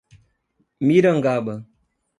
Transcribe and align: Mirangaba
Mirangaba 0.79 1.63